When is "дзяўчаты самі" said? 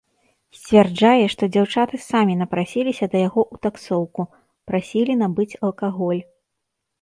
1.55-2.37